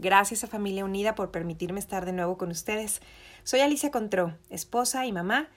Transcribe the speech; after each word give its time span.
Gracias 0.00 0.44
a 0.44 0.46
Familia 0.46 0.84
Unida 0.84 1.16
por 1.16 1.32
permitirme 1.32 1.80
estar 1.80 2.06
de 2.06 2.12
nuevo 2.12 2.38
con 2.38 2.52
ustedes. 2.52 3.00
Soy 3.42 3.60
Alicia 3.60 3.90
Contró, 3.90 4.36
esposa 4.48 5.04
y 5.06 5.12
mamá, 5.12 5.48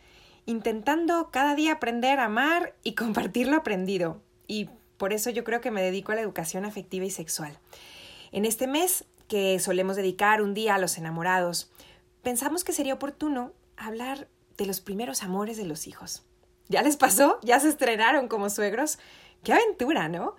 intentando 0.48 1.30
cada 1.30 1.54
día 1.54 1.74
aprender 1.74 2.20
a 2.20 2.26
amar 2.26 2.74
y 2.82 2.94
compartir 2.96 3.48
lo 3.48 3.58
aprendido. 3.58 4.20
Y 4.48 4.68
por 4.98 5.14
eso 5.14 5.30
yo 5.30 5.44
creo 5.44 5.62
que 5.62 5.70
me 5.70 5.84
dedico 5.84 6.12
a 6.12 6.16
la 6.16 6.22
educación 6.22 6.66
afectiva 6.66 7.06
y 7.06 7.12
sexual. 7.12 7.56
En 8.32 8.46
este 8.46 8.66
mes, 8.66 9.06
que 9.28 9.60
solemos 9.60 9.96
dedicar 9.96 10.42
un 10.42 10.56
día 10.56 10.74
a 10.74 10.80
los 10.80 10.98
enamorados, 10.98 11.72
pensamos 12.24 12.64
que 12.64 12.74
sería 12.74 12.96
oportuno 12.96 13.54
hablar 13.78 14.28
de 14.58 14.66
los 14.66 14.82
primeros 14.82 15.22
amores 15.22 15.56
de 15.56 15.66
los 15.66 15.86
hijos. 15.86 16.24
¿Ya 16.68 16.82
les 16.82 16.98
pasó? 16.98 17.40
¿Ya 17.44 17.60
se 17.60 17.70
estrenaron 17.70 18.28
como 18.28 18.50
suegros? 18.50 18.98
¡Qué 19.44 19.54
aventura, 19.54 20.10
¿no? 20.10 20.36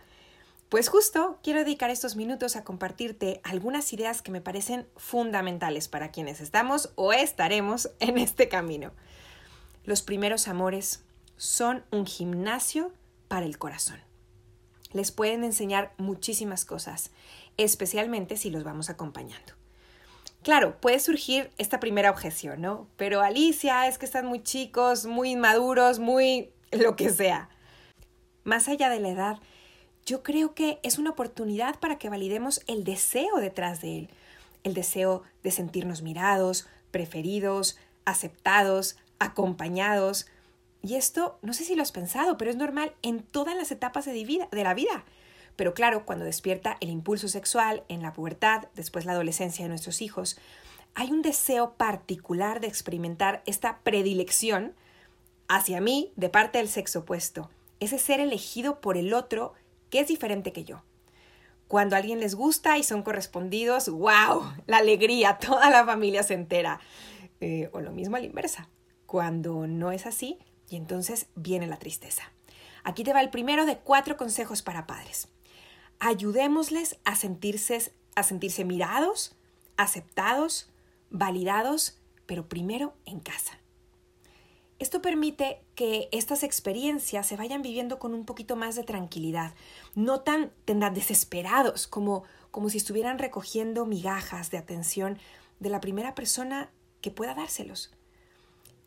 Pues 0.73 0.89
justo 0.89 1.39
quiero 1.43 1.59
dedicar 1.59 1.91
estos 1.91 2.17
minutos 2.17 2.57
a 2.57 2.65
compartirte 2.65 3.43
algunas 3.45 3.93
ideas 3.93 4.23
que 4.23 4.31
me 4.31 4.41
parecen 4.41 4.87
fundamentales 4.97 5.87
para 5.87 6.11
quienes 6.11 6.41
estamos 6.41 6.93
o 6.95 7.13
estaremos 7.13 7.91
en 8.01 8.17
este 8.17 8.49
camino. 8.49 8.91
Los 9.85 10.01
primeros 10.01 10.49
amores 10.49 11.05
son 11.37 11.85
un 11.91 12.07
gimnasio 12.07 12.91
para 13.29 13.45
el 13.45 13.59
corazón. 13.59 14.01
Les 14.95 15.13
pueden 15.13 15.45
enseñar 15.45 15.93
muchísimas 15.99 16.65
cosas, 16.65 17.11
especialmente 17.59 18.39
si 18.39 18.49
los 18.49 18.65
vamos 18.65 18.89
acompañando. 18.89 19.53
Claro, 20.43 20.81
puede 20.81 21.01
surgir 21.01 21.51
esta 21.59 21.81
primera 21.81 22.11
objeción, 22.11 22.63
¿no? 22.63 22.89
Pero 22.97 23.21
Alicia, 23.21 23.89
es 23.89 23.99
que 23.99 24.07
están 24.07 24.25
muy 24.25 24.43
chicos, 24.43 25.05
muy 25.05 25.33
inmaduros, 25.33 25.99
muy 25.99 26.51
lo 26.71 26.97
que 26.97 27.11
sea. 27.11 27.51
Más 28.43 28.69
allá 28.69 28.89
de 28.89 29.01
la 29.01 29.11
edad, 29.11 29.39
yo 30.05 30.23
creo 30.23 30.55
que 30.55 30.79
es 30.83 30.99
una 30.99 31.11
oportunidad 31.11 31.79
para 31.79 31.99
que 31.99 32.09
validemos 32.09 32.63
el 32.67 32.85
deseo 32.85 33.37
detrás 33.37 33.81
de 33.81 33.99
él, 33.99 34.09
el 34.65 34.75
deseo 34.75 35.23
de 35.43 35.51
sentirnos 35.51 36.03
mirados, 36.03 36.67
preferidos, 36.91 37.79
aceptados, 38.05 38.97
acompañados. 39.19 40.27
Y 40.83 40.97
esto, 40.97 41.39
no 41.43 41.53
sé 41.53 41.65
si 41.65 41.77
lo 41.77 41.83
has 41.83 41.93
pensado, 41.93 42.37
pero 42.37 42.51
es 42.51 42.57
normal 42.57 42.93
en 43.03 43.23
todas 43.23 43.57
las 43.57 43.71
etapas 43.71 44.05
de, 44.05 44.25
vida, 44.25 44.49
de 44.51 44.65
la 44.65 44.75
vida. 44.75 45.05
Pero 45.55 45.75
claro, 45.75 46.05
cuando 46.05 46.25
despierta 46.25 46.77
el 46.81 46.91
impulso 46.91 47.29
sexual 47.29 47.85
en 47.89 48.03
la 48.03 48.13
pubertad, 48.13 48.65
después 48.75 49.05
la 49.05 49.13
adolescencia 49.13 49.65
de 49.65 49.69
nuestros 49.69 50.03
hijos, 50.03 50.39
hay 50.95 51.11
un 51.11 51.23
deseo 51.23 51.75
particular 51.75 52.61
de 52.61 52.67
experimentar 52.67 53.43
esta 53.47 53.79
predilección 53.83 54.75
hacia 55.49 55.81
mí 55.81 56.13
de 56.17 56.29
parte 56.29 56.59
del 56.59 56.69
sexo 56.69 57.01
opuesto, 57.01 57.51
ese 57.81 57.99
ser 57.99 58.21
elegido 58.21 58.81
por 58.81 58.97
el 58.97 59.13
otro 59.13 59.55
que 59.93 60.01
es 60.01 60.09
diferente 60.09 60.55
que 60.55 60.65
yo. 60.65 60.83
Cuando 61.69 61.95
a 61.95 61.99
alguien 61.99 62.19
les 62.19 62.35
gusta 62.35 62.79
y 62.79 62.83
son 62.83 63.03
correspondidos, 63.03 63.91
¡wow! 63.91 64.43
La 64.67 64.79
alegría, 64.79 65.39
toda 65.41 65.69
la 65.69 65.85
familia 65.85 66.23
se 66.23 66.33
entera. 66.33 66.81
Eh, 67.41 67.69
o 67.73 67.81
lo 67.81 67.93
mismo 67.93 68.17
a 68.17 68.21
la 68.21 68.27
inversa. 68.27 68.71
Cuando 69.05 69.67
no 69.67 69.93
es 69.93 70.07
así, 70.07 70.39
y 70.71 70.77
entonces 70.77 71.27
viene 71.35 71.67
la 71.67 71.79
tristeza. 71.79 72.33
Aquí 72.85 73.05
te 73.05 73.13
va 73.13 73.21
el 73.21 73.29
primero 73.29 73.67
de 73.67 73.77
cuatro 73.77 74.17
consejos 74.17 74.63
para 74.63 74.87
padres. 74.87 75.29
Ayudémosles 76.01 76.99
a 77.05 77.15
sentirse, 77.15 77.93
a 78.15 78.23
sentirse 78.23 78.65
mirados, 78.65 79.37
aceptados, 79.77 80.71
validados, 81.11 82.01
pero 82.25 82.49
primero 82.49 82.95
en 83.05 83.21
casa. 83.21 83.59
Esto 84.83 85.01
permite 85.01 85.61
que 85.77 86.09
estas 86.11 86.43
experiencias 86.43 87.29
se 87.29 87.37
vayan 87.37 87.63
viviendo 87.63 88.01
con 88.01 88.15
un 88.15 88.25
poquito 88.25 88.57
más 88.57 88.75
de 88.75 88.83
tranquilidad, 88.83 89.55
no 89.95 90.23
tan, 90.23 90.51
tan 90.65 90.81
desesperados 90.93 91.87
como, 91.87 92.25
como 92.51 92.69
si 92.69 92.79
estuvieran 92.79 93.21
recogiendo 93.21 93.87
migajas 93.87 94.51
de 94.51 94.59
atención 94.59 95.21
de 95.61 95.71
la 95.71 95.81
primera 95.81 96.17
persona 96.17 96.69
que 97.01 97.13
pueda 97.13 97.37
dárselos. 97.37 97.93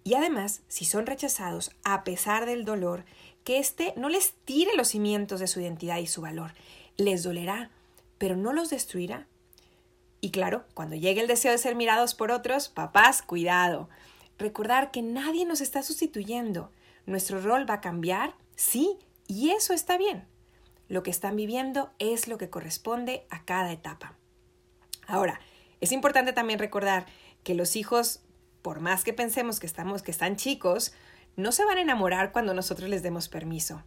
Y 0.03 0.15
además, 0.15 0.63
si 0.67 0.83
son 0.83 1.05
rechazados, 1.05 1.71
a 1.85 2.03
pesar 2.03 2.45
del 2.45 2.65
dolor, 2.65 3.05
que 3.45 3.57
éste 3.57 3.93
no 3.95 4.09
les 4.09 4.33
tire 4.43 4.75
los 4.75 4.89
cimientos 4.89 5.39
de 5.39 5.47
su 5.47 5.61
identidad 5.61 5.99
y 5.99 6.07
su 6.07 6.19
valor. 6.19 6.51
Les 6.97 7.23
dolerá, 7.23 7.69
pero 8.17 8.35
no 8.35 8.51
los 8.51 8.69
destruirá. 8.69 9.27
Y 10.19 10.31
claro, 10.31 10.65
cuando 10.73 10.97
llegue 10.97 11.21
el 11.21 11.27
deseo 11.27 11.53
de 11.53 11.57
ser 11.57 11.77
mirados 11.77 12.15
por 12.15 12.31
otros, 12.31 12.67
papás, 12.67 13.21
cuidado. 13.21 13.87
Recordar 14.37 14.91
que 14.91 15.01
nadie 15.01 15.45
nos 15.45 15.61
está 15.61 15.83
sustituyendo. 15.83 16.71
Nuestro 17.05 17.41
rol 17.41 17.69
va 17.69 17.75
a 17.75 17.81
cambiar, 17.81 18.35
sí, 18.55 18.97
y 19.27 19.51
eso 19.51 19.73
está 19.73 19.97
bien. 19.97 20.25
Lo 20.87 21.03
que 21.03 21.11
están 21.11 21.35
viviendo 21.35 21.91
es 21.99 22.27
lo 22.27 22.37
que 22.37 22.49
corresponde 22.49 23.25
a 23.29 23.43
cada 23.45 23.71
etapa. 23.71 24.15
Ahora, 25.07 25.39
es 25.81 25.91
importante 25.91 26.33
también 26.33 26.59
recordar 26.59 27.05
que 27.43 27.55
los 27.55 27.75
hijos, 27.75 28.21
por 28.61 28.79
más 28.79 29.03
que 29.03 29.13
pensemos 29.13 29.59
que 29.59 29.67
estamos 29.67 30.01
que 30.01 30.11
están 30.11 30.35
chicos, 30.35 30.93
no 31.35 31.51
se 31.51 31.65
van 31.65 31.77
a 31.77 31.81
enamorar 31.81 32.31
cuando 32.31 32.53
nosotros 32.53 32.89
les 32.89 33.03
demos 33.03 33.29
permiso. 33.29 33.83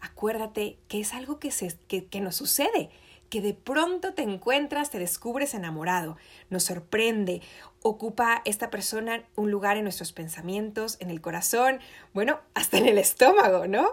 Acuérdate 0.00 0.78
que 0.88 1.00
es 1.00 1.14
algo 1.14 1.38
que, 1.38 1.50
se, 1.50 1.76
que, 1.88 2.06
que 2.06 2.20
nos 2.20 2.36
sucede 2.36 2.90
que 3.32 3.40
de 3.40 3.54
pronto 3.54 4.12
te 4.12 4.20
encuentras, 4.20 4.90
te 4.90 4.98
descubres 4.98 5.54
enamorado, 5.54 6.18
nos 6.50 6.64
sorprende, 6.64 7.40
ocupa 7.80 8.42
esta 8.44 8.68
persona 8.68 9.24
un 9.36 9.50
lugar 9.50 9.78
en 9.78 9.84
nuestros 9.84 10.12
pensamientos, 10.12 10.98
en 11.00 11.08
el 11.08 11.22
corazón, 11.22 11.80
bueno, 12.12 12.40
hasta 12.54 12.76
en 12.76 12.84
el 12.84 12.98
estómago, 12.98 13.66
¿no? 13.66 13.88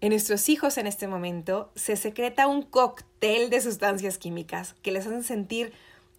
En 0.00 0.08
nuestros 0.08 0.48
hijos 0.48 0.78
en 0.78 0.86
este 0.86 1.06
momento 1.06 1.70
se 1.74 1.96
secreta 1.96 2.46
un 2.46 2.62
cóctel 2.62 3.50
de 3.50 3.60
sustancias 3.60 4.16
químicas 4.16 4.74
que 4.80 4.90
les 4.90 5.06
hacen 5.06 5.22
sentir 5.22 5.74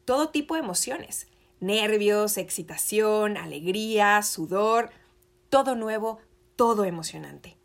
todo 0.06 0.30
tipo 0.30 0.54
de 0.54 0.59
emociones, 0.59 1.25
nervios, 1.59 2.38
excitación, 2.38 3.36
alegría, 3.36 4.22
sudor, 4.22 4.92
todo 5.50 5.74
nuevo, 5.74 6.19
todo 6.56 6.86
emocionante. 6.86 7.58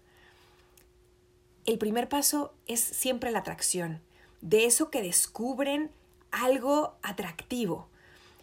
El 1.66 1.76
primer 1.76 2.08
paso 2.08 2.54
es 2.66 2.80
siempre 2.80 3.32
la 3.32 3.40
atracción, 3.40 4.00
de 4.42 4.66
eso 4.66 4.90
que 4.90 5.00
descubren 5.00 5.90
algo 6.30 6.96
atractivo. 7.02 7.88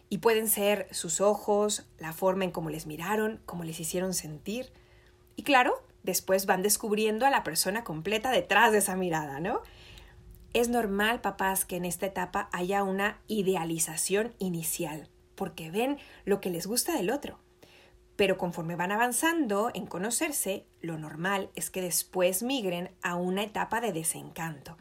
Y 0.09 0.17
pueden 0.19 0.47
ser 0.47 0.87
sus 0.91 1.21
ojos, 1.21 1.85
la 1.99 2.13
forma 2.13 2.45
en 2.45 2.51
cómo 2.51 2.71
les 2.71 2.87
miraron, 2.87 3.39
cómo 3.45 3.63
les 3.63 3.79
hicieron 3.79 4.15
sentir. 4.15 4.71
Y 5.35 5.43
claro, 5.43 5.83
después 6.01 6.47
van 6.47 6.63
descubriendo 6.63 7.27
a 7.27 7.29
la 7.29 7.43
persona 7.43 7.83
completa 7.83 8.31
detrás 8.31 8.71
de 8.71 8.79
esa 8.79 8.95
mirada, 8.95 9.39
¿no? 9.39 9.61
Es 10.53 10.67
normal, 10.67 11.21
papás, 11.21 11.63
que 11.65 11.75
en 11.75 11.85
esta 11.85 12.07
etapa 12.07 12.49
haya 12.51 12.83
una 12.83 13.19
idealización 13.27 14.33
inicial, 14.39 15.07
porque 15.35 15.69
ven 15.69 15.99
lo 16.25 16.41
que 16.41 16.49
les 16.49 16.65
gusta 16.65 16.95
del 16.95 17.11
otro. 17.11 17.37
Pero 18.15 18.37
conforme 18.37 18.75
van 18.75 18.91
avanzando 18.91 19.69
en 19.75 19.85
conocerse, 19.85 20.65
lo 20.81 20.97
normal 20.97 21.51
es 21.55 21.69
que 21.69 21.81
después 21.81 22.41
migren 22.41 22.89
a 23.03 23.15
una 23.15 23.43
etapa 23.43 23.79
de 23.79 23.93
desencanto, 23.93 24.75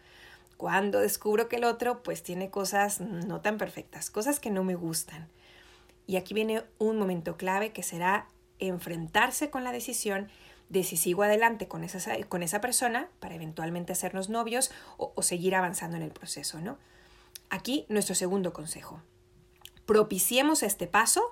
cuando 0.58 0.98
descubro 0.98 1.48
que 1.48 1.56
el 1.56 1.64
otro 1.64 2.02
pues 2.02 2.22
tiene 2.22 2.50
cosas 2.50 3.00
no 3.00 3.40
tan 3.40 3.56
perfectas, 3.56 4.10
cosas 4.10 4.40
que 4.40 4.50
no 4.50 4.64
me 4.64 4.74
gustan. 4.74 5.28
Y 6.06 6.16
aquí 6.16 6.34
viene 6.34 6.64
un 6.78 6.98
momento 6.98 7.36
clave 7.36 7.70
que 7.72 7.84
será 7.84 8.26
enfrentarse 8.58 9.50
con 9.50 9.62
la 9.62 9.70
decisión 9.70 10.28
de 10.68 10.82
si 10.82 10.96
sigo 10.96 11.22
adelante 11.22 11.68
con 11.68 11.84
esa, 11.84 12.12
con 12.28 12.42
esa 12.42 12.60
persona 12.60 13.08
para 13.20 13.36
eventualmente 13.36 13.92
hacernos 13.92 14.28
novios 14.30 14.72
o, 14.96 15.12
o 15.14 15.22
seguir 15.22 15.54
avanzando 15.54 15.96
en 15.96 16.02
el 16.02 16.10
proceso, 16.10 16.60
¿no? 16.60 16.76
Aquí 17.50 17.86
nuestro 17.88 18.16
segundo 18.16 18.52
consejo. 18.52 19.00
Propiciemos 19.86 20.64
este 20.64 20.88
paso 20.88 21.22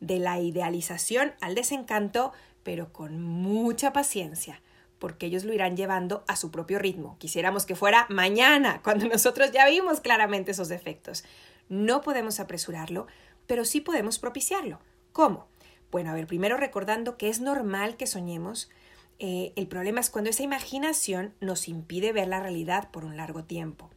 de 0.00 0.18
la 0.18 0.40
idealización 0.40 1.34
al 1.42 1.54
desencanto, 1.54 2.32
pero 2.62 2.94
con 2.94 3.20
mucha 3.20 3.92
paciencia 3.92 4.62
porque 5.00 5.26
ellos 5.26 5.44
lo 5.44 5.52
irán 5.52 5.76
llevando 5.76 6.22
a 6.28 6.36
su 6.36 6.52
propio 6.52 6.78
ritmo. 6.78 7.16
Quisiéramos 7.18 7.66
que 7.66 7.74
fuera 7.74 8.06
mañana, 8.08 8.80
cuando 8.84 9.06
nosotros 9.06 9.50
ya 9.50 9.66
vimos 9.66 10.00
claramente 10.00 10.52
esos 10.52 10.68
defectos. 10.68 11.24
No 11.68 12.02
podemos 12.02 12.38
apresurarlo, 12.38 13.08
pero 13.48 13.64
sí 13.64 13.80
podemos 13.80 14.20
propiciarlo. 14.20 14.78
¿Cómo? 15.12 15.48
Bueno, 15.90 16.10
a 16.10 16.14
ver, 16.14 16.28
primero 16.28 16.56
recordando 16.56 17.16
que 17.16 17.28
es 17.28 17.40
normal 17.40 17.96
que 17.96 18.06
soñemos. 18.06 18.70
Eh, 19.18 19.52
el 19.56 19.66
problema 19.66 20.00
es 20.00 20.10
cuando 20.10 20.30
esa 20.30 20.44
imaginación 20.44 21.34
nos 21.40 21.66
impide 21.66 22.12
ver 22.12 22.28
la 22.28 22.40
realidad 22.40 22.90
por 22.92 23.04
un 23.04 23.16
largo 23.16 23.42
tiempo. 23.42 23.90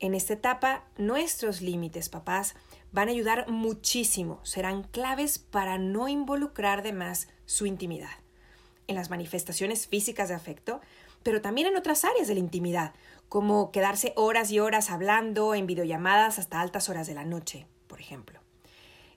En 0.00 0.14
esta 0.14 0.32
etapa, 0.32 0.84
nuestros 0.96 1.60
límites, 1.60 2.08
papás, 2.08 2.56
van 2.90 3.08
a 3.08 3.12
ayudar 3.12 3.48
muchísimo, 3.48 4.40
serán 4.42 4.82
claves 4.82 5.38
para 5.38 5.78
no 5.78 6.08
involucrar 6.08 6.82
de 6.82 6.92
más 6.92 7.28
su 7.46 7.66
intimidad. 7.66 8.21
En 8.92 8.96
las 8.96 9.08
manifestaciones 9.08 9.86
físicas 9.86 10.28
de 10.28 10.34
afecto, 10.34 10.82
pero 11.22 11.40
también 11.40 11.66
en 11.66 11.78
otras 11.78 12.04
áreas 12.04 12.28
de 12.28 12.34
la 12.34 12.40
intimidad, 12.40 12.92
como 13.30 13.72
quedarse 13.72 14.12
horas 14.16 14.50
y 14.50 14.60
horas 14.60 14.90
hablando 14.90 15.54
en 15.54 15.66
videollamadas 15.66 16.38
hasta 16.38 16.60
altas 16.60 16.90
horas 16.90 17.06
de 17.06 17.14
la 17.14 17.24
noche, 17.24 17.66
por 17.86 18.00
ejemplo. 18.00 18.38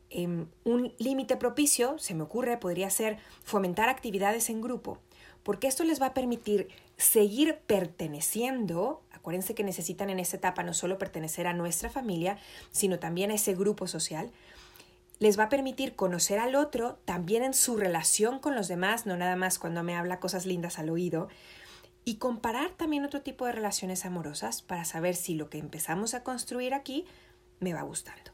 Em, 0.09 0.47
un 0.63 0.93
límite 0.97 1.35
propicio, 1.35 1.99
se 1.99 2.13
me 2.13 2.23
ocurre, 2.23 2.55
podría 2.55 2.89
ser 2.89 3.17
fomentar 3.43 3.89
actividades 3.89 4.49
en 4.49 4.61
grupo, 4.61 4.97
porque 5.43 5.67
esto 5.67 5.83
les 5.83 6.01
va 6.01 6.05
a 6.05 6.13
permitir 6.13 6.69
seguir 6.95 7.57
perteneciendo. 7.67 9.01
Acuérdense 9.11 9.55
que 9.55 9.65
necesitan 9.65 10.09
en 10.09 10.19
esta 10.19 10.37
etapa 10.37 10.63
no 10.63 10.73
solo 10.73 10.97
pertenecer 10.97 11.47
a 11.47 11.53
nuestra 11.53 11.89
familia, 11.89 12.37
sino 12.71 12.97
también 12.97 13.29
a 13.29 13.33
ese 13.33 13.55
grupo 13.55 13.87
social. 13.87 14.31
Les 15.19 15.39
va 15.39 15.45
a 15.45 15.49
permitir 15.49 15.95
conocer 15.95 16.39
al 16.39 16.55
otro 16.55 16.99
también 17.05 17.43
en 17.43 17.53
su 17.53 17.77
relación 17.77 18.39
con 18.39 18.55
los 18.55 18.67
demás, 18.67 19.05
no 19.05 19.15
nada 19.15 19.35
más 19.35 19.59
cuando 19.59 19.83
me 19.83 19.95
habla 19.95 20.19
cosas 20.19 20.45
lindas 20.45 20.77
al 20.77 20.89
oído, 20.89 21.29
y 22.03 22.17
comparar 22.17 22.71
también 22.71 23.05
otro 23.05 23.21
tipo 23.21 23.45
de 23.45 23.53
relaciones 23.53 24.05
amorosas 24.05 24.61
para 24.61 24.85
saber 24.85 25.15
si 25.15 25.33
lo 25.35 25.49
que 25.49 25.57
empezamos 25.57 26.13
a 26.13 26.23
construir 26.23 26.73
aquí 26.73 27.05
me 27.59 27.73
va 27.73 27.81
gustando. 27.81 28.31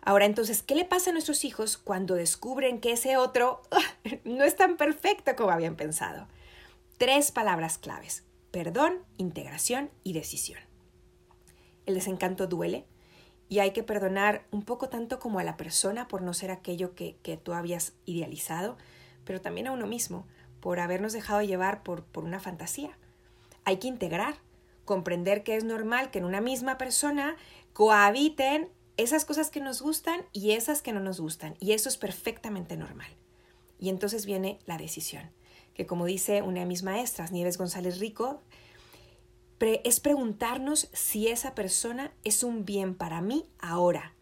Ahora 0.00 0.24
entonces, 0.24 0.62
¿qué 0.62 0.76
le 0.76 0.84
pasa 0.84 1.10
a 1.10 1.12
nuestros 1.12 1.44
hijos 1.44 1.76
cuando 1.76 2.14
descubren 2.14 2.80
que 2.80 2.92
ese 2.92 3.16
otro 3.16 3.60
no 4.24 4.44
es 4.44 4.54
tan 4.54 4.76
perfecto 4.76 5.34
como 5.36 5.50
habían 5.50 5.74
pensado? 5.74 6.28
Tres 6.96 7.32
palabras 7.32 7.76
claves, 7.76 8.22
perdón, 8.52 9.02
integración 9.18 9.90
y 10.04 10.12
decisión. 10.12 10.60
El 11.86 11.94
desencanto 11.94 12.46
duele 12.46 12.86
y 13.48 13.60
hay 13.60 13.72
que 13.72 13.82
perdonar 13.82 14.44
un 14.50 14.62
poco 14.62 14.88
tanto 14.88 15.18
como 15.18 15.38
a 15.38 15.44
la 15.44 15.56
persona 15.56 16.08
por 16.08 16.22
no 16.22 16.34
ser 16.34 16.50
aquello 16.50 16.94
que, 16.94 17.40
tú 17.42 17.52
habías 17.52 17.92
idealizado, 18.04 18.76
pero 19.24 19.40
también 19.40 19.68
a 19.68 19.72
uno 19.72 19.86
mismo 19.86 20.26
por 20.60 20.80
habernos 20.80 21.12
dejado 21.12 21.42
llevar 21.42 21.82
por, 21.82 22.04
por 22.04 22.24
una 22.24 22.40
fantasía. 22.40 22.96
Hay 23.64 23.76
que 23.76 23.88
integrar, 23.88 24.36
comprender 24.84 25.42
que 25.42 25.56
es 25.56 25.64
normal 25.64 26.10
que 26.10 26.18
en 26.18 26.24
una 26.24 26.40
misma 26.40 26.78
persona 26.78 27.36
cohabiten 27.72 28.68
esas 28.96 29.24
cosas 29.24 29.50
que 29.50 29.60
nos 29.60 29.82
gustan 29.82 30.24
y 30.32 30.52
esas 30.52 30.82
que 30.82 30.92
no 30.92 31.00
nos 31.00 31.20
gustan. 31.20 31.56
Y 31.60 31.72
eso 31.72 31.88
es 31.88 31.96
perfectamente 31.96 32.76
normal. 32.76 33.10
Y 33.78 33.90
entonces 33.90 34.26
viene 34.26 34.58
la 34.66 34.78
decisión, 34.78 35.30
que 35.74 35.86
como 35.86 36.06
dice 36.06 36.42
una 36.42 36.60
de 36.60 36.66
mis 36.66 36.82
maestras, 36.82 37.30
Nieves 37.30 37.58
González 37.58 38.00
Rico, 38.00 38.40
es 39.60 40.00
preguntarnos 40.00 40.88
si 40.92 41.28
esa 41.28 41.54
persona 41.54 42.12
es 42.24 42.42
un 42.42 42.64
bien 42.64 42.94
para 42.94 43.20
mí 43.20 43.48
ahora, 43.58 44.14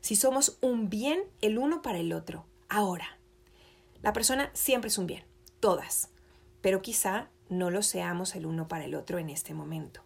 si 0.00 0.16
somos 0.16 0.58
un 0.60 0.88
bien 0.88 1.20
el 1.40 1.58
uno 1.58 1.82
para 1.82 1.98
el 1.98 2.12
otro, 2.12 2.46
ahora. 2.68 3.18
La 4.02 4.12
persona 4.12 4.50
siempre 4.54 4.88
es 4.88 4.98
un 4.98 5.06
bien, 5.06 5.24
todas, 5.58 6.10
pero 6.60 6.82
quizá 6.82 7.28
no 7.48 7.70
lo 7.70 7.82
seamos 7.82 8.36
el 8.36 8.46
uno 8.46 8.68
para 8.68 8.84
el 8.84 8.94
otro 8.94 9.18
en 9.18 9.30
este 9.30 9.54
momento, 9.54 10.02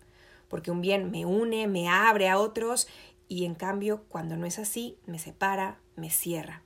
porque 0.48 0.70
un 0.70 0.80
bien 0.80 1.10
me 1.10 1.26
une, 1.26 1.66
me 1.66 1.88
abre 1.88 2.28
a 2.28 2.38
otros 2.38 2.88
y 3.28 3.44
en 3.44 3.54
cambio 3.54 4.04
cuando 4.08 4.36
no 4.36 4.46
es 4.46 4.58
así, 4.58 4.98
me 5.06 5.18
separa, 5.18 5.78
me 5.96 6.10
cierra. 6.10 6.62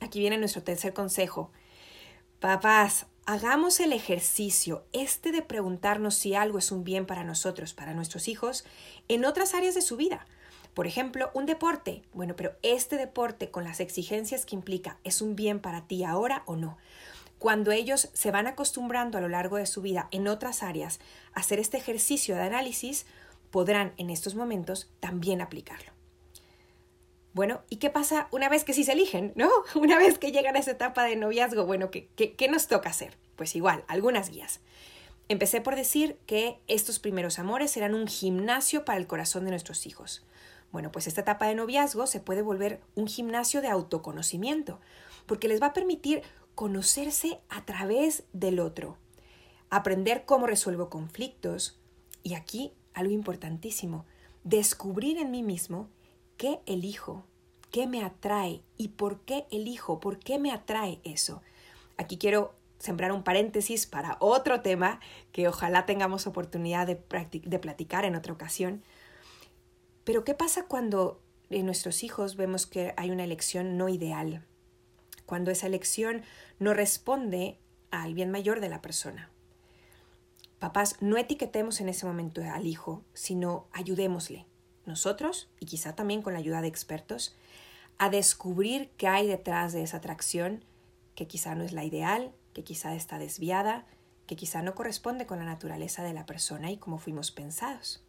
Aquí 0.00 0.20
viene 0.20 0.38
nuestro 0.38 0.62
tercer 0.62 0.92
consejo. 0.92 1.50
Papás, 2.38 3.06
hagamos 3.26 3.80
el 3.80 3.92
ejercicio 3.92 4.84
este 4.92 5.32
de 5.32 5.42
preguntarnos 5.42 6.14
si 6.14 6.34
algo 6.36 6.58
es 6.58 6.70
un 6.70 6.84
bien 6.84 7.06
para 7.06 7.24
nosotros, 7.24 7.74
para 7.74 7.92
nuestros 7.92 8.28
hijos, 8.28 8.64
en 9.08 9.24
otras 9.24 9.52
áreas 9.52 9.74
de 9.74 9.82
su 9.82 9.96
vida. 9.96 10.26
Por 10.74 10.86
ejemplo, 10.86 11.30
un 11.34 11.44
deporte. 11.44 12.02
Bueno, 12.14 12.36
pero 12.36 12.52
este 12.62 12.96
deporte 12.96 13.50
con 13.50 13.64
las 13.64 13.80
exigencias 13.80 14.46
que 14.46 14.54
implica, 14.54 14.98
¿es 15.02 15.20
un 15.20 15.34
bien 15.34 15.58
para 15.58 15.86
ti 15.86 16.04
ahora 16.04 16.44
o 16.46 16.54
no? 16.54 16.78
Cuando 17.38 17.72
ellos 17.72 18.08
se 18.12 18.30
van 18.30 18.46
acostumbrando 18.46 19.18
a 19.18 19.20
lo 19.20 19.28
largo 19.28 19.56
de 19.56 19.66
su 19.66 19.82
vida 19.82 20.08
en 20.12 20.28
otras 20.28 20.62
áreas 20.62 21.00
a 21.34 21.40
hacer 21.40 21.58
este 21.58 21.76
ejercicio 21.78 22.36
de 22.36 22.42
análisis, 22.42 23.06
podrán 23.50 23.92
en 23.96 24.10
estos 24.10 24.36
momentos 24.36 24.88
también 25.00 25.40
aplicarlo. 25.40 25.95
Bueno, 27.36 27.60
¿y 27.68 27.76
qué 27.76 27.90
pasa 27.90 28.28
una 28.30 28.48
vez 28.48 28.64
que 28.64 28.72
sí 28.72 28.82
se 28.82 28.92
eligen, 28.92 29.34
no? 29.36 29.50
Una 29.74 29.98
vez 29.98 30.18
que 30.18 30.32
llegan 30.32 30.56
a 30.56 30.58
esa 30.58 30.70
etapa 30.70 31.04
de 31.04 31.16
noviazgo, 31.16 31.66
bueno, 31.66 31.90
¿qué, 31.90 32.08
qué, 32.16 32.48
nos 32.48 32.66
toca 32.66 32.88
hacer? 32.88 33.18
Pues 33.36 33.54
igual, 33.54 33.84
algunas 33.88 34.30
guías. 34.30 34.60
Empecé 35.28 35.60
por 35.60 35.76
decir 35.76 36.16
que 36.24 36.58
estos 36.66 36.98
primeros 36.98 37.38
amores 37.38 37.70
serán 37.70 37.94
un 37.94 38.06
gimnasio 38.06 38.86
para 38.86 38.98
el 38.98 39.06
corazón 39.06 39.44
de 39.44 39.50
nuestros 39.50 39.84
hijos. 39.84 40.24
Bueno, 40.72 40.90
pues 40.90 41.06
esta 41.08 41.20
etapa 41.20 41.46
de 41.46 41.54
noviazgo 41.54 42.06
se 42.06 42.20
puede 42.20 42.40
volver 42.40 42.80
un 42.94 43.06
gimnasio 43.06 43.60
de 43.60 43.68
autoconocimiento, 43.68 44.80
porque 45.26 45.48
les 45.48 45.60
va 45.60 45.66
a 45.66 45.74
permitir 45.74 46.22
conocerse 46.54 47.38
a 47.50 47.66
través 47.66 48.22
del 48.32 48.60
otro, 48.60 48.96
aprender 49.68 50.24
cómo 50.24 50.46
resuelvo 50.46 50.88
conflictos, 50.88 51.78
y 52.22 52.32
aquí 52.32 52.72
algo 52.94 53.12
importantísimo, 53.12 54.06
descubrir 54.42 55.18
en 55.18 55.30
mí 55.30 55.42
mismo 55.42 55.90
qué 56.36 56.60
elijo, 56.66 57.24
qué 57.70 57.86
me 57.86 58.02
atrae 58.04 58.62
y 58.76 58.88
por 58.88 59.20
qué 59.20 59.46
elijo, 59.50 60.00
por 60.00 60.18
qué 60.18 60.38
me 60.38 60.52
atrae 60.52 61.00
eso. 61.04 61.42
Aquí 61.96 62.18
quiero 62.18 62.54
sembrar 62.78 63.12
un 63.12 63.22
paréntesis 63.22 63.86
para 63.86 64.16
otro 64.20 64.60
tema 64.60 65.00
que 65.32 65.48
ojalá 65.48 65.86
tengamos 65.86 66.26
oportunidad 66.26 66.86
de, 66.86 67.00
de 67.44 67.58
platicar 67.58 68.04
en 68.04 68.16
otra 68.16 68.32
ocasión. 68.32 68.82
Pero 70.04 70.24
¿qué 70.24 70.34
pasa 70.34 70.66
cuando 70.66 71.20
en 71.50 71.66
nuestros 71.66 72.02
hijos 72.02 72.36
vemos 72.36 72.66
que 72.66 72.94
hay 72.96 73.10
una 73.10 73.24
elección 73.24 73.76
no 73.76 73.88
ideal? 73.88 74.44
Cuando 75.24 75.50
esa 75.50 75.66
elección 75.66 76.22
no 76.58 76.74
responde 76.74 77.58
al 77.90 78.14
bien 78.14 78.30
mayor 78.30 78.60
de 78.60 78.68
la 78.68 78.82
persona. 78.82 79.30
Papás, 80.58 80.96
no 81.00 81.16
etiquetemos 81.16 81.80
en 81.80 81.88
ese 81.88 82.06
momento 82.06 82.40
al 82.42 82.66
hijo, 82.66 83.02
sino 83.12 83.66
ayudémosle, 83.72 84.46
nosotros, 84.86 85.48
y 85.60 85.66
quizá 85.66 85.94
también 85.94 86.22
con 86.22 86.32
la 86.32 86.38
ayuda 86.38 86.60
de 86.60 86.68
expertos, 86.68 87.36
a 87.98 88.10
descubrir 88.10 88.90
qué 88.96 89.08
hay 89.08 89.26
detrás 89.26 89.72
de 89.72 89.82
esa 89.82 89.98
atracción 89.98 90.64
que 91.14 91.26
quizá 91.26 91.54
no 91.54 91.64
es 91.64 91.72
la 91.72 91.84
ideal, 91.84 92.32
que 92.52 92.62
quizá 92.62 92.94
está 92.94 93.18
desviada, 93.18 93.86
que 94.26 94.36
quizá 94.36 94.62
no 94.62 94.74
corresponde 94.74 95.26
con 95.26 95.38
la 95.38 95.44
naturaleza 95.44 96.02
de 96.02 96.12
la 96.12 96.26
persona 96.26 96.70
y 96.70 96.76
cómo 96.76 96.98
fuimos 96.98 97.30
pensados. 97.30 98.02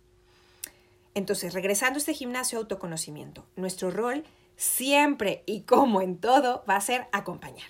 Entonces, 1.13 1.53
regresando 1.53 1.97
a 1.97 1.99
este 1.99 2.13
gimnasio 2.13 2.59
autoconocimiento, 2.59 3.45
nuestro 3.55 3.91
rol 3.91 4.23
siempre 4.55 5.43
y 5.45 5.61
como 5.61 6.01
en 6.01 6.17
todo 6.17 6.63
va 6.69 6.75
a 6.75 6.81
ser 6.81 7.07
acompañar. 7.11 7.69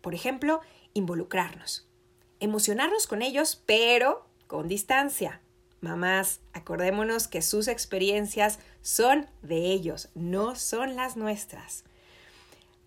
Por 0.00 0.14
ejemplo, 0.14 0.60
involucrarnos, 0.94 1.86
emocionarnos 2.40 3.06
con 3.06 3.22
ellos, 3.22 3.62
pero 3.66 4.26
con 4.46 4.68
distancia. 4.68 5.42
Mamás, 5.80 6.40
acordémonos 6.52 7.28
que 7.28 7.42
sus 7.42 7.68
experiencias 7.68 8.58
son 8.82 9.26
de 9.42 9.72
ellos, 9.72 10.08
no 10.14 10.56
son 10.56 10.96
las 10.96 11.16
nuestras. 11.16 11.84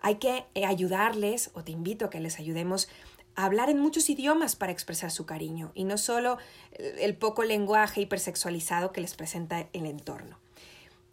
Hay 0.00 0.16
que 0.16 0.44
eh, 0.54 0.66
ayudarles, 0.66 1.50
o 1.54 1.62
te 1.62 1.72
invito 1.72 2.06
a 2.06 2.10
que 2.10 2.20
les 2.20 2.38
ayudemos, 2.38 2.88
a 3.34 3.46
hablar 3.46 3.70
en 3.70 3.78
muchos 3.78 4.10
idiomas 4.10 4.56
para 4.56 4.72
expresar 4.72 5.10
su 5.10 5.24
cariño 5.24 5.72
y 5.74 5.84
no 5.84 5.96
solo 5.96 6.36
el 6.72 7.16
poco 7.16 7.44
lenguaje 7.44 8.02
hipersexualizado 8.02 8.92
que 8.92 9.00
les 9.00 9.14
presenta 9.14 9.68
el 9.72 9.86
entorno. 9.86 10.38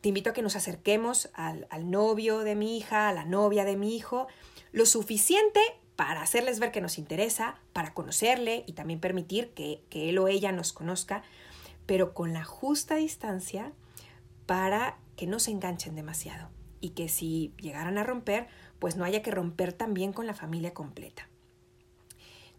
Te 0.02 0.10
invito 0.10 0.32
a 0.32 0.34
que 0.34 0.42
nos 0.42 0.58
acerquemos 0.58 1.30
al, 1.34 1.68
al 1.70 1.90
novio 1.90 2.40
de 2.40 2.56
mi 2.56 2.78
hija, 2.78 3.08
a 3.08 3.14
la 3.14 3.24
novia 3.24 3.64
de 3.64 3.78
mi 3.78 3.96
hijo, 3.96 4.28
lo 4.74 4.86
suficiente 4.86 5.62
para 6.00 6.22
hacerles 6.22 6.60
ver 6.60 6.72
que 6.72 6.80
nos 6.80 6.98
interesa, 6.98 7.60
para 7.74 7.94
conocerle 7.94 8.64
y 8.66 8.72
también 8.72 9.02
permitir 9.02 9.50
que, 9.50 9.82
él 9.92 10.18
o 10.18 10.30
ella 10.30 10.54
nos 10.54 10.72
conozca, 10.72 11.24
pero 11.90 12.14
con 12.14 12.34
la 12.34 12.44
justa 12.44 12.98
distancia 12.98 13.74
para 14.46 15.00
que 15.16 15.26
no 15.26 15.40
se 15.40 15.50
enganchen 15.50 15.96
demasiado 15.96 16.52
y 16.82 16.90
que 16.90 17.10
si 17.10 17.52
llegaran 17.60 17.98
a 17.98 18.04
romper, 18.04 18.46
pues 18.78 18.96
no 18.96 19.06
haya 19.06 19.24
que 19.24 19.32
romper 19.32 19.74
también 19.74 20.14
con 20.14 20.28
la 20.28 20.36
familia 20.36 20.72
completa. 20.76 21.28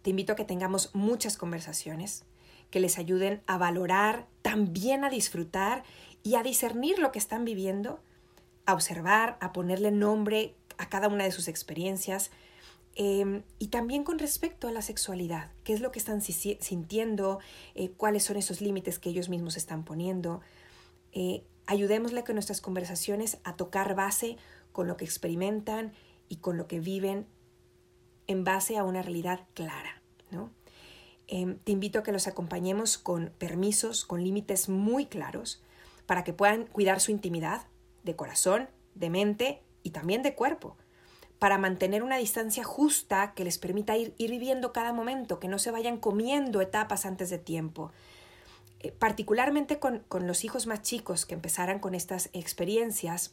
Te 0.02 0.10
invito 0.10 0.32
a 0.32 0.34
que 0.34 0.44
tengamos 0.44 0.92
muchas 0.96 1.36
conversaciones 1.36 2.24
que 2.72 2.80
les 2.80 2.98
ayuden 2.98 3.40
a 3.46 3.56
valorar, 3.56 4.26
también 4.42 5.04
a 5.04 5.10
disfrutar 5.10 5.84
y 6.24 6.34
a 6.34 6.42
discernir 6.42 6.98
lo 6.98 7.12
que 7.12 7.20
están 7.20 7.44
viviendo, 7.44 8.00
a 8.66 8.74
observar, 8.74 9.38
a 9.40 9.52
ponerle 9.52 9.92
nombre 9.92 10.56
a 10.76 10.88
cada 10.88 11.06
una 11.06 11.22
de 11.22 11.30
sus 11.30 11.46
experiencias, 11.46 12.32
Em, 12.96 13.44
y 13.58 13.68
también 13.68 14.04
con 14.04 14.18
respecto 14.18 14.68
a 14.68 14.72
la 14.72 14.82
sexualidad, 14.82 15.52
qué 15.64 15.72
es 15.72 15.80
lo 15.80 15.92
que 15.92 15.98
están 15.98 16.20
sintiendo, 16.20 17.38
eh, 17.74 17.90
cuáles 17.96 18.24
son 18.24 18.36
esos 18.36 18.60
límites 18.60 18.98
que 18.98 19.10
ellos 19.10 19.28
mismos 19.28 19.56
están 19.56 19.84
poniendo. 19.84 20.40
Eh, 21.12 21.44
ayudémosle 21.66 22.24
con 22.24 22.34
nuestras 22.34 22.60
conversaciones 22.60 23.38
a 23.44 23.56
tocar 23.56 23.94
base 23.94 24.36
con 24.72 24.86
lo 24.86 24.96
que 24.96 25.04
experimentan 25.04 25.92
y 26.28 26.36
con 26.36 26.56
lo 26.56 26.66
que 26.66 26.80
viven 26.80 27.26
en 28.26 28.44
base 28.44 28.76
a 28.76 28.84
una 28.84 29.02
realidad 29.02 29.46
clara. 29.54 30.02
¿no? 30.30 30.50
Em, 31.26 31.58
te 31.58 31.72
invito 31.72 32.00
a 32.00 32.02
que 32.02 32.12
los 32.12 32.26
acompañemos 32.26 32.98
con 32.98 33.32
permisos, 33.38 34.04
con 34.04 34.22
límites 34.22 34.68
muy 34.68 35.06
claros, 35.06 35.62
para 36.06 36.24
que 36.24 36.32
puedan 36.32 36.66
cuidar 36.66 37.00
su 37.00 37.12
intimidad 37.12 37.66
de 38.02 38.16
corazón 38.16 38.68
de 38.96 39.10
mente 39.10 39.62
y 39.84 39.90
también 39.90 40.22
de 40.22 40.34
cuerpo, 40.34 40.76
para 41.40 41.56
mantener 41.56 42.02
una 42.02 42.18
distancia 42.18 42.62
justa 42.62 43.32
que 43.34 43.44
les 43.44 43.56
permita 43.56 43.96
ir, 43.96 44.14
viviendo 44.18 44.74
cada 44.74 44.92
momento, 44.92 45.40
que 45.40 45.48
no 45.48 45.58
se 45.58 45.70
vayan 45.70 45.96
comiendo 45.96 46.60
etapas 46.60 47.06
antes 47.06 47.30
de 47.30 47.38
tiempo. 47.38 47.90
Eh, 48.80 48.92
particularmente 48.92 49.78
con, 49.78 50.00
con 50.06 50.26
los 50.26 50.44
hijos 50.44 50.66
más 50.66 50.82
chicos 50.82 51.24
que 51.24 51.34
empezaran 51.34 51.78
con 51.78 51.94
estas 51.94 52.28
experiencias, 52.34 53.32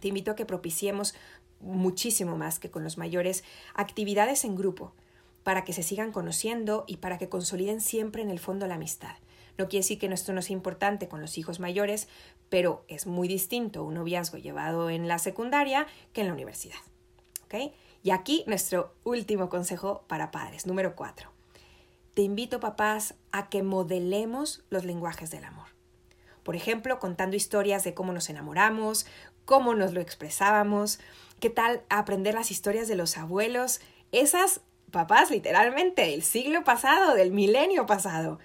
te 0.00 0.08
invito 0.08 0.32
a 0.32 0.36
que 0.36 0.44
propiciemos 0.44 1.14
muchísimo 1.60 2.36
más 2.36 2.58
que 2.58 2.70
con 2.70 2.82
los 2.82 2.98
mayores 2.98 3.44
actividades 3.74 4.44
en 4.44 4.56
grupo 4.56 4.92
para 5.44 5.62
que 5.62 5.72
se 5.72 5.84
sigan 5.84 6.10
conociendo 6.10 6.84
y 6.88 6.96
para 6.96 7.16
que 7.16 7.28
consoliden 7.28 7.80
siempre 7.80 8.22
en 8.22 8.30
el 8.30 8.40
fondo 8.40 8.66
la 8.66 8.74
amistad. 8.74 9.14
No 9.56 9.68
quiere 9.68 9.84
decir 9.84 10.00
que 10.00 10.06
esto 10.06 10.32
no 10.32 10.42
sea 10.42 10.54
importante 10.54 11.06
con 11.06 11.20
los 11.20 11.38
hijos 11.38 11.60
mayores, 11.60 12.08
pero 12.48 12.84
es 12.88 13.06
muy 13.06 13.28
distinto 13.28 13.84
un 13.84 13.94
noviazgo 13.94 14.38
llevado 14.38 14.90
en 14.90 15.06
la 15.06 15.20
secundaria 15.20 15.86
que 16.12 16.22
en 16.22 16.26
la 16.26 16.32
universidad. 16.32 16.80
Y 18.02 18.10
aquí 18.10 18.44
nuestro 18.46 18.94
último 19.04 19.48
consejo 19.48 20.04
para 20.08 20.30
padres, 20.30 20.66
número 20.66 20.94
cuatro. 20.94 21.30
Te 22.14 22.22
invito, 22.22 22.60
papás, 22.60 23.14
a 23.32 23.48
que 23.48 23.62
modelemos 23.62 24.64
los 24.70 24.84
lenguajes 24.84 25.30
del 25.30 25.44
amor. 25.44 25.68
Por 26.42 26.56
ejemplo, 26.56 26.98
contando 26.98 27.36
historias 27.36 27.84
de 27.84 27.94
cómo 27.94 28.12
nos 28.12 28.30
enamoramos, 28.30 29.06
cómo 29.44 29.74
nos 29.74 29.92
lo 29.92 30.00
expresábamos, 30.00 30.98
qué 31.38 31.50
tal 31.50 31.82
aprender 31.88 32.34
las 32.34 32.50
historias 32.50 32.88
de 32.88 32.96
los 32.96 33.16
abuelos, 33.16 33.80
esas 34.12 34.60
papás 34.90 35.30
literalmente 35.30 36.02
del 36.02 36.22
siglo 36.22 36.64
pasado, 36.64 37.14
del 37.14 37.32
milenio 37.32 37.86
pasado. 37.86 38.38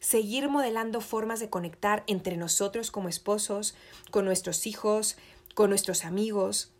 Seguir 0.00 0.48
modelando 0.48 1.00
formas 1.00 1.40
de 1.40 1.50
conectar 1.50 2.04
entre 2.06 2.36
nosotros 2.36 2.90
como 2.90 3.08
esposos, 3.08 3.74
con 4.10 4.24
nuestros 4.24 4.66
hijos, 4.66 5.16
con 5.54 5.70
nuestros 5.70 6.04
amigos, 6.04 6.73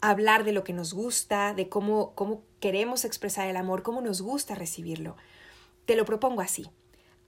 hablar 0.00 0.44
de 0.44 0.52
lo 0.52 0.64
que 0.64 0.72
nos 0.72 0.94
gusta, 0.94 1.54
de 1.54 1.68
cómo, 1.68 2.14
cómo 2.14 2.42
queremos 2.60 3.04
expresar 3.04 3.48
el 3.48 3.56
amor, 3.56 3.82
cómo 3.82 4.00
nos 4.00 4.22
gusta 4.22 4.54
recibirlo. 4.54 5.16
Te 5.84 5.96
lo 5.96 6.04
propongo 6.04 6.40
así. 6.40 6.68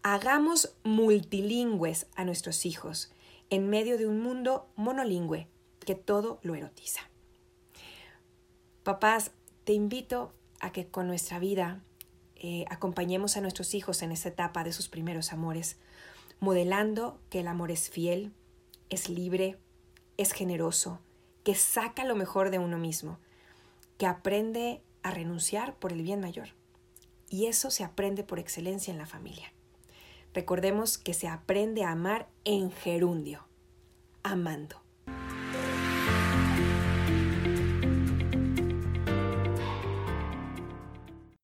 Hagamos 0.02 0.74
multilingües 0.84 2.06
a 2.14 2.24
nuestros 2.24 2.66
hijos 2.66 3.10
en 3.50 3.68
medio 3.68 3.98
de 3.98 4.06
un 4.06 4.20
mundo 4.20 4.68
monolingüe 4.76 5.48
que 5.84 5.94
todo 5.94 6.38
lo 6.42 6.54
erotiza. 6.54 7.00
Papás, 8.82 9.32
te 9.64 9.72
invito 9.72 10.32
a 10.60 10.72
que 10.72 10.86
con 10.86 11.06
nuestra 11.06 11.38
vida 11.38 11.82
eh, 12.36 12.64
acompañemos 12.70 13.36
a 13.36 13.40
nuestros 13.40 13.74
hijos 13.74 14.02
en 14.02 14.12
esta 14.12 14.28
etapa 14.28 14.64
de 14.64 14.72
sus 14.72 14.88
primeros 14.88 15.32
amores, 15.32 15.76
modelando 16.40 17.20
que 17.30 17.40
el 17.40 17.48
amor 17.48 17.70
es 17.70 17.90
fiel, 17.90 18.32
es 18.90 19.08
libre, 19.08 19.58
es 20.16 20.32
generoso, 20.32 21.00
que 21.44 21.54
saca 21.54 22.04
lo 22.04 22.16
mejor 22.16 22.50
de 22.50 22.58
uno 22.58 22.78
mismo, 22.78 23.18
que 23.96 24.06
aprende 24.06 24.82
a 25.02 25.10
renunciar 25.10 25.76
por 25.76 25.92
el 25.92 26.02
bien 26.02 26.20
mayor. 26.20 26.48
Y 27.30 27.46
eso 27.46 27.70
se 27.70 27.84
aprende 27.84 28.24
por 28.24 28.38
excelencia 28.38 28.92
en 28.92 28.98
la 28.98 29.06
familia. 29.06 29.52
Recordemos 30.34 30.98
que 30.98 31.14
se 31.14 31.28
aprende 31.28 31.84
a 31.84 31.92
amar 31.92 32.28
en 32.44 32.70
gerundio, 32.70 33.46
amando. 34.22 34.82